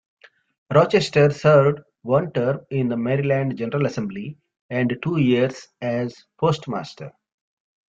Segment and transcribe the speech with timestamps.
[0.73, 4.35] Rochester served one term in the Maryland General Assembly,
[4.71, 7.11] and two years as postmaster.